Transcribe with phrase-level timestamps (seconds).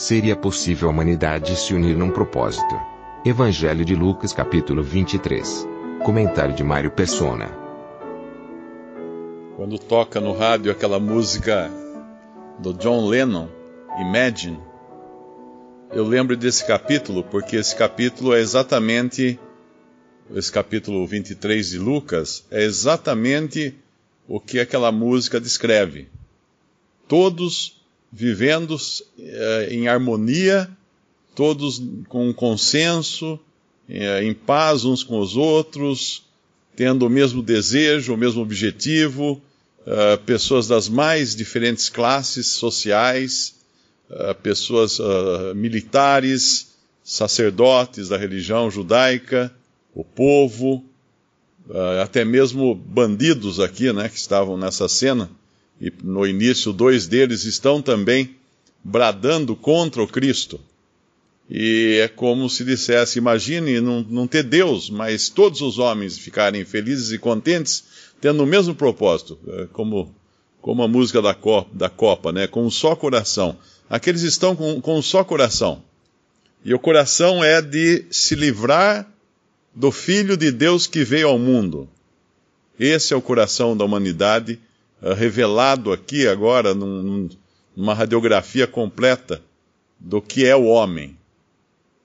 [0.00, 2.74] Seria possível a humanidade se unir num propósito.
[3.22, 5.68] Evangelho de Lucas capítulo 23.
[6.02, 7.50] Comentário de Mário Persona.
[9.56, 11.70] Quando toca no rádio aquela música
[12.58, 13.46] do John Lennon,
[14.00, 14.58] Imagine,
[15.92, 19.38] eu lembro desse capítulo porque esse capítulo é exatamente,
[20.34, 23.76] esse capítulo 23 de Lucas, é exatamente
[24.26, 26.08] o que aquela música descreve.
[27.06, 27.79] Todos
[28.12, 28.76] vivendo
[29.18, 30.68] eh, em harmonia,
[31.34, 33.38] todos com consenso,
[33.88, 36.24] eh, em paz uns com os outros,
[36.74, 39.40] tendo o mesmo desejo, o mesmo objetivo,
[39.80, 43.56] uh, pessoas das mais diferentes classes sociais,
[44.42, 44.98] pessoas
[45.54, 46.68] militares,
[47.04, 49.52] sacerdotes da religião judaica,
[49.94, 50.82] o povo,
[52.02, 55.30] até mesmo bandidos aqui, né, que estavam nessa cena,
[55.80, 58.36] e no início dois deles estão também
[58.84, 60.60] bradando contra o Cristo.
[61.48, 66.64] E é como se dissesse: imagine não, não ter Deus, mas todos os homens ficarem
[66.64, 67.84] felizes e contentes,
[68.20, 70.14] tendo o mesmo propósito, é, como,
[70.60, 72.46] como a música da Copa, da Copa, né?
[72.46, 73.56] com um só coração.
[73.88, 75.82] Aqueles estão com, com um só coração.
[76.64, 79.10] E o coração é de se livrar
[79.74, 81.88] do Filho de Deus que veio ao mundo.
[82.78, 84.60] Esse é o coração da humanidade,
[85.02, 87.28] é, revelado aqui agora num,
[87.76, 89.42] numa radiografia completa
[89.98, 91.16] do que é o homem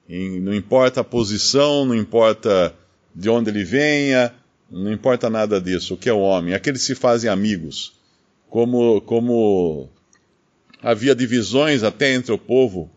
[0.08, 2.74] não importa a posição, não importa
[3.14, 4.32] de onde ele venha,
[4.70, 5.94] não importa nada disso.
[5.94, 6.54] O que é o homem?
[6.54, 7.92] Aqueles se fazem amigos.
[8.48, 9.88] Como, como
[10.80, 12.88] havia divisões até entre o povo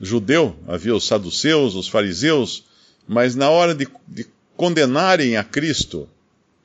[0.00, 2.64] judeu, havia os saduceus, os fariseus,
[3.08, 6.08] mas na hora de, de condenarem a Cristo,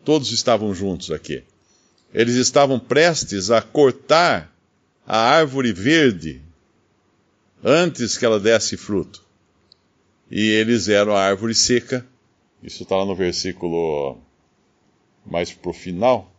[0.04, 1.44] todos estavam juntos aqui.
[2.14, 4.52] Eles estavam prestes a cortar
[5.06, 6.42] a árvore verde
[7.64, 9.30] antes que ela desse fruto
[10.30, 12.06] e eles eram a árvore seca.
[12.62, 14.18] Isso está lá no versículo
[15.26, 16.32] mais para o final,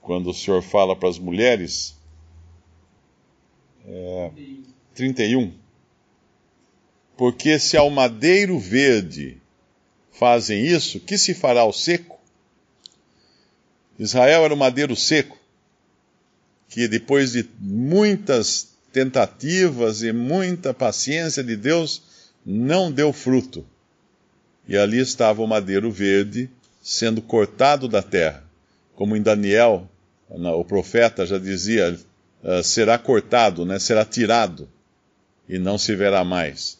[0.00, 1.96] quando o Senhor fala para as mulheres.
[3.86, 4.30] É,
[4.94, 5.52] 31.
[7.16, 9.40] Porque se ao madeiro verde
[10.10, 12.18] fazem isso, que se fará ao seco?
[13.98, 15.38] Israel era o madeiro seco,
[16.68, 22.02] que depois de muitas tentativas e muita paciência de Deus,
[22.44, 23.66] não deu fruto.
[24.68, 26.48] E ali estava o madeiro verde
[26.80, 28.44] sendo cortado da terra.
[28.94, 29.88] Como em Daniel,
[30.28, 31.98] o profeta já dizia,
[32.42, 33.78] ah, será cortado, né?
[33.78, 34.68] será tirado,
[35.48, 36.78] e não se verá mais.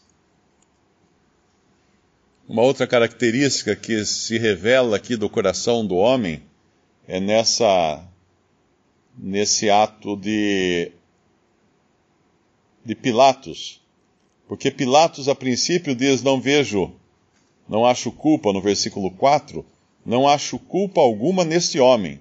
[2.47, 6.43] Uma outra característica que se revela aqui do coração do homem
[7.07, 8.03] é nessa
[9.17, 10.91] nesse ato de
[12.83, 13.81] de Pilatos,
[14.47, 16.91] porque Pilatos, a princípio, diz: Não vejo,
[17.67, 19.65] não acho culpa, no versículo 4,
[20.05, 22.19] não acho culpa alguma neste homem.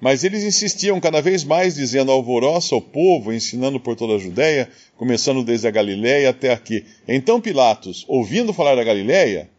[0.00, 4.70] Mas eles insistiam cada vez mais, dizendo: Alvoroça o povo, ensinando por toda a Judéia,
[4.96, 6.84] começando desde a Galiléia até aqui.
[7.06, 9.50] Então Pilatos, ouvindo falar da Galiléia,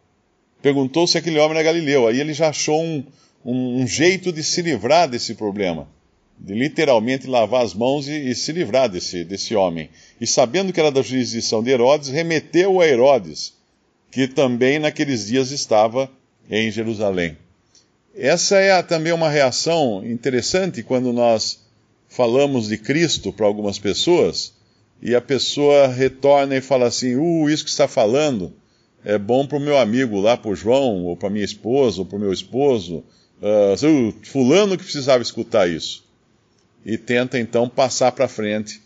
[0.60, 2.08] perguntou se aquele homem era galileu.
[2.08, 3.04] Aí ele já achou um,
[3.46, 5.88] um, um jeito de se livrar desse problema
[6.38, 9.88] de literalmente lavar as mãos e, e, se livrar desse, desse homem.
[10.20, 13.54] E sabendo que era da jurisdição de Herodes, remeteu a Herodes,
[14.10, 16.10] que também naqueles dias estava
[16.50, 17.36] em Jerusalém.
[18.14, 21.60] Essa é também uma reação interessante quando nós
[22.08, 24.54] falamos de Cristo para algumas pessoas
[25.02, 28.54] e a pessoa retorna e fala assim: Uh, isso que está falando
[29.04, 32.06] é bom para o meu amigo lá, para o João, ou para minha esposa, ou
[32.06, 33.04] para o meu esposo.
[33.40, 36.06] Uh, fulano que precisava escutar isso
[36.84, 38.80] e tenta então passar para frente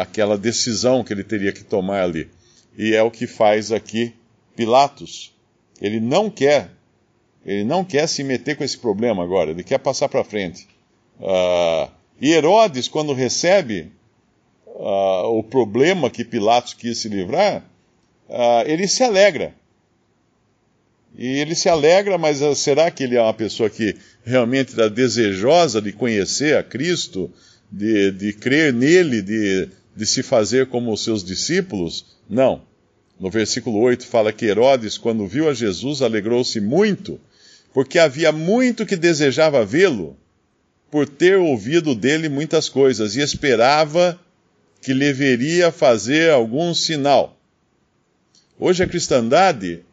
[0.00, 2.30] aquela decisão que ele teria que tomar ali.
[2.76, 4.14] E é o que faz aqui
[4.54, 5.34] Pilatos.
[5.80, 6.70] Ele não quer,
[7.44, 10.68] ele não quer se meter com esse problema agora, ele quer passar para frente.
[11.18, 11.90] Uh,
[12.20, 13.90] e Herodes, quando recebe
[14.66, 17.64] uh, o problema que Pilatos quis se livrar,
[18.66, 19.54] ele se alegra.
[21.18, 24.86] E ele se alegra, mas ah, será que ele é uma pessoa que realmente está
[24.86, 27.28] desejosa de conhecer a Cristo,
[27.70, 32.06] de, de crer nele, de, de se fazer como os seus discípulos?
[32.30, 32.62] Não.
[33.18, 37.20] No versículo 8 fala que Herodes, quando viu a Jesus, alegrou-se muito,
[37.74, 40.16] porque havia muito que desejava vê-lo,
[40.88, 44.16] por ter ouvido dele muitas coisas, e esperava
[44.80, 47.36] que lhe veria fazer algum sinal.
[48.56, 49.84] Hoje a cristandade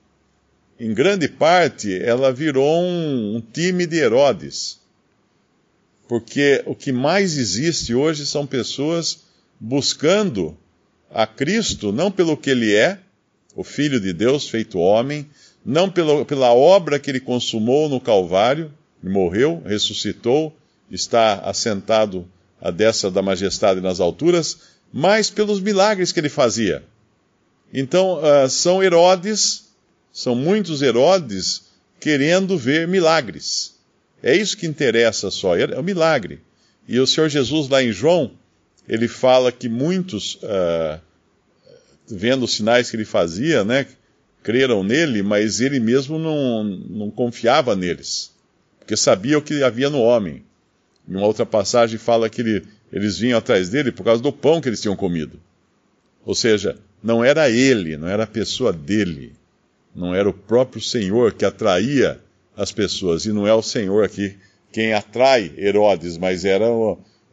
[0.80, 4.80] em grande parte, ela virou um, um time de Herodes.
[6.08, 9.24] Porque o que mais existe hoje são pessoas
[9.60, 10.58] buscando
[11.10, 13.00] a Cristo, não pelo que ele é,
[13.56, 15.28] o Filho de Deus feito homem,
[15.66, 20.56] não pelo, pela obra que ele consumou no Calvário, morreu, ressuscitou,
[20.92, 22.28] está assentado
[22.62, 24.58] à destra da majestade nas alturas,
[24.92, 26.84] mas pelos milagres que ele fazia.
[27.74, 29.65] Então, uh, são Herodes
[30.16, 31.64] são muitos Herodes
[32.00, 33.76] querendo ver milagres.
[34.24, 36.40] É isso que interessa só, é o milagre.
[36.88, 38.32] E o Senhor Jesus, lá em João,
[38.88, 41.02] ele fala que muitos, uh,
[42.08, 43.88] vendo os sinais que ele fazia, né,
[44.42, 48.32] creram nele, mas ele mesmo não, não confiava neles,
[48.80, 50.46] porque sabia o que havia no homem.
[51.10, 54.62] Em uma outra passagem fala que ele, eles vinham atrás dele por causa do pão
[54.62, 55.38] que eles tinham comido.
[56.26, 59.34] Ou seja, não era ele, não era a pessoa dele
[59.96, 62.20] não era o próprio Senhor que atraía
[62.56, 64.36] as pessoas, e não é o Senhor aqui
[64.72, 66.66] quem atrai Herodes, mas era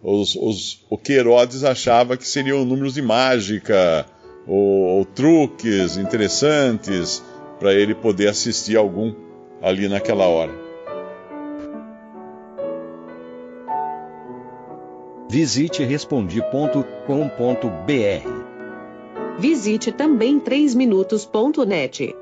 [0.01, 4.07] os, os, o que Herodes achava que seriam números de mágica
[4.47, 7.21] ou, ou truques interessantes
[7.59, 9.13] para ele poder assistir algum
[9.61, 10.53] ali naquela hora.
[15.29, 18.43] Visite respondi.com.br.
[19.39, 22.22] Visite também 3minutos.net.